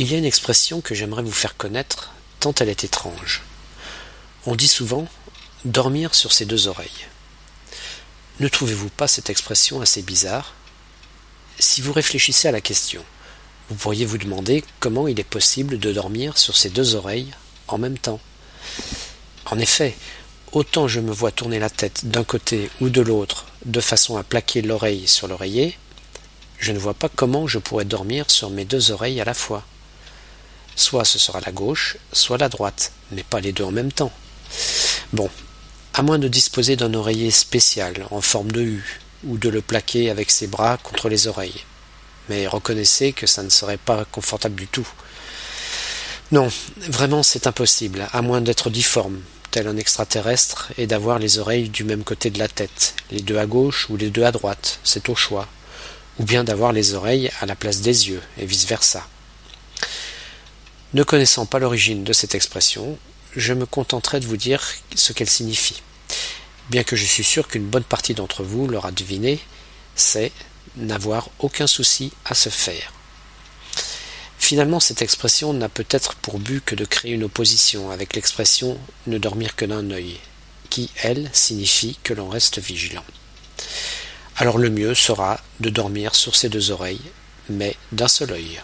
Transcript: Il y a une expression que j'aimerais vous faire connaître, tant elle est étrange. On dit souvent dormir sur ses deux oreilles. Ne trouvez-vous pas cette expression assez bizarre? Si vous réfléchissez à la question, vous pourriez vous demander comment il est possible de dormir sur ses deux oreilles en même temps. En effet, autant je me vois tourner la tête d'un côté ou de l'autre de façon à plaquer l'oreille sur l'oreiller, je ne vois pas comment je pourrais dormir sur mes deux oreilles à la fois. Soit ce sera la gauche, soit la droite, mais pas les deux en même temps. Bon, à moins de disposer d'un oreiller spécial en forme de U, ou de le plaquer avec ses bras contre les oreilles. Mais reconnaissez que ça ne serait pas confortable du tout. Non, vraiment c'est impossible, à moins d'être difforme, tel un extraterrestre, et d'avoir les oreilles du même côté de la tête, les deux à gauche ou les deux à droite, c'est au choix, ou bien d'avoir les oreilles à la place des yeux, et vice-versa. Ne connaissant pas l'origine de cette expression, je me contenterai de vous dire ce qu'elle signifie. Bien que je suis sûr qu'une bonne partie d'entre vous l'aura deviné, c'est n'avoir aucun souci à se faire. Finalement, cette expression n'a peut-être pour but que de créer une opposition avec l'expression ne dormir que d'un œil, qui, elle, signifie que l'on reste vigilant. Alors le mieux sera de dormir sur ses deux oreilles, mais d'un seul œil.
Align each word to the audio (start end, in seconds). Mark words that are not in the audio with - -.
Il 0.00 0.10
y 0.10 0.14
a 0.14 0.18
une 0.18 0.24
expression 0.24 0.80
que 0.80 0.94
j'aimerais 0.94 1.22
vous 1.22 1.30
faire 1.30 1.58
connaître, 1.58 2.14
tant 2.38 2.54
elle 2.58 2.70
est 2.70 2.84
étrange. 2.84 3.42
On 4.46 4.56
dit 4.56 4.66
souvent 4.66 5.06
dormir 5.66 6.14
sur 6.14 6.32
ses 6.32 6.46
deux 6.46 6.68
oreilles. 6.68 7.06
Ne 8.38 8.48
trouvez-vous 8.48 8.88
pas 8.88 9.08
cette 9.08 9.28
expression 9.28 9.82
assez 9.82 10.00
bizarre? 10.00 10.54
Si 11.58 11.82
vous 11.82 11.92
réfléchissez 11.92 12.48
à 12.48 12.50
la 12.50 12.62
question, 12.62 13.04
vous 13.68 13.74
pourriez 13.74 14.06
vous 14.06 14.16
demander 14.16 14.64
comment 14.78 15.06
il 15.06 15.20
est 15.20 15.22
possible 15.22 15.78
de 15.78 15.92
dormir 15.92 16.38
sur 16.38 16.56
ses 16.56 16.70
deux 16.70 16.94
oreilles 16.94 17.34
en 17.68 17.76
même 17.76 17.98
temps. 17.98 18.20
En 19.44 19.58
effet, 19.58 19.94
autant 20.52 20.88
je 20.88 21.00
me 21.00 21.12
vois 21.12 21.30
tourner 21.30 21.58
la 21.58 21.68
tête 21.68 22.06
d'un 22.06 22.24
côté 22.24 22.70
ou 22.80 22.88
de 22.88 23.02
l'autre 23.02 23.44
de 23.66 23.80
façon 23.82 24.16
à 24.16 24.22
plaquer 24.24 24.62
l'oreille 24.62 25.06
sur 25.06 25.28
l'oreiller, 25.28 25.76
je 26.58 26.72
ne 26.72 26.78
vois 26.78 26.94
pas 26.94 27.10
comment 27.10 27.46
je 27.46 27.58
pourrais 27.58 27.84
dormir 27.84 28.30
sur 28.30 28.48
mes 28.48 28.64
deux 28.64 28.92
oreilles 28.92 29.20
à 29.20 29.26
la 29.26 29.34
fois. 29.34 29.62
Soit 30.80 31.04
ce 31.04 31.18
sera 31.18 31.40
la 31.40 31.52
gauche, 31.52 31.98
soit 32.10 32.38
la 32.38 32.48
droite, 32.48 32.92
mais 33.12 33.22
pas 33.22 33.40
les 33.40 33.52
deux 33.52 33.64
en 33.64 33.70
même 33.70 33.92
temps. 33.92 34.10
Bon, 35.12 35.28
à 35.92 36.00
moins 36.00 36.18
de 36.18 36.26
disposer 36.26 36.74
d'un 36.74 36.94
oreiller 36.94 37.30
spécial 37.30 38.06
en 38.10 38.22
forme 38.22 38.50
de 38.50 38.62
U, 38.62 39.00
ou 39.26 39.36
de 39.36 39.50
le 39.50 39.60
plaquer 39.60 40.08
avec 40.08 40.30
ses 40.30 40.46
bras 40.46 40.78
contre 40.78 41.10
les 41.10 41.26
oreilles. 41.26 41.66
Mais 42.30 42.46
reconnaissez 42.46 43.12
que 43.12 43.26
ça 43.26 43.42
ne 43.42 43.50
serait 43.50 43.76
pas 43.76 44.06
confortable 44.06 44.54
du 44.54 44.68
tout. 44.68 44.88
Non, 46.32 46.48
vraiment 46.88 47.22
c'est 47.22 47.46
impossible, 47.46 48.08
à 48.10 48.22
moins 48.22 48.40
d'être 48.40 48.70
difforme, 48.70 49.20
tel 49.50 49.68
un 49.68 49.76
extraterrestre, 49.76 50.72
et 50.78 50.86
d'avoir 50.86 51.18
les 51.18 51.38
oreilles 51.38 51.68
du 51.68 51.84
même 51.84 52.04
côté 52.04 52.30
de 52.30 52.38
la 52.38 52.48
tête, 52.48 52.94
les 53.10 53.20
deux 53.20 53.36
à 53.36 53.44
gauche 53.44 53.90
ou 53.90 53.98
les 53.98 54.08
deux 54.08 54.24
à 54.24 54.32
droite, 54.32 54.80
c'est 54.82 55.10
au 55.10 55.14
choix, 55.14 55.46
ou 56.18 56.24
bien 56.24 56.42
d'avoir 56.42 56.72
les 56.72 56.94
oreilles 56.94 57.30
à 57.42 57.44
la 57.44 57.54
place 57.54 57.82
des 57.82 58.08
yeux, 58.08 58.22
et 58.38 58.46
vice-versa. 58.46 59.06
Ne 60.92 61.04
connaissant 61.04 61.46
pas 61.46 61.60
l'origine 61.60 62.02
de 62.02 62.12
cette 62.12 62.34
expression, 62.34 62.98
je 63.36 63.52
me 63.52 63.64
contenterai 63.64 64.18
de 64.18 64.26
vous 64.26 64.36
dire 64.36 64.74
ce 64.96 65.12
qu'elle 65.12 65.30
signifie. 65.30 65.82
Bien 66.68 66.82
que 66.82 66.96
je 66.96 67.04
suis 67.04 67.22
sûr 67.22 67.46
qu'une 67.46 67.66
bonne 67.66 67.84
partie 67.84 68.14
d'entre 68.14 68.42
vous 68.42 68.66
l'aura 68.66 68.90
deviné, 68.90 69.38
c'est 69.94 70.32
n'avoir 70.76 71.30
aucun 71.38 71.68
souci 71.68 72.12
à 72.24 72.34
se 72.34 72.48
faire. 72.48 72.92
Finalement, 74.36 74.80
cette 74.80 75.00
expression 75.00 75.52
n'a 75.52 75.68
peut-être 75.68 76.16
pour 76.16 76.40
but 76.40 76.64
que 76.64 76.74
de 76.74 76.84
créer 76.84 77.12
une 77.12 77.22
opposition 77.22 77.92
avec 77.92 78.16
l'expression 78.16 78.76
ne 79.06 79.18
dormir 79.18 79.54
que 79.54 79.64
d'un 79.64 79.92
œil, 79.92 80.18
qui, 80.70 80.90
elle, 81.02 81.30
signifie 81.32 81.98
que 82.02 82.14
l'on 82.14 82.28
reste 82.28 82.58
vigilant. 82.58 83.04
Alors 84.36 84.58
le 84.58 84.70
mieux 84.70 84.94
sera 84.94 85.40
de 85.60 85.70
dormir 85.70 86.16
sur 86.16 86.34
ses 86.34 86.48
deux 86.48 86.72
oreilles, 86.72 87.12
mais 87.48 87.76
d'un 87.92 88.08
seul 88.08 88.32
œil. 88.32 88.60